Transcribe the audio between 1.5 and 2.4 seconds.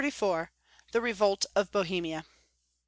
OF BOHEMIA.